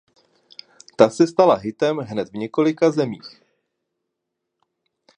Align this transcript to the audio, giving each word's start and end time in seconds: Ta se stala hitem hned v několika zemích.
Ta 0.97 1.07
se 1.11 1.27
stala 1.27 1.55
hitem 1.57 1.97
hned 1.99 2.29
v 2.29 2.33
několika 2.33 2.91
zemích. 2.91 3.41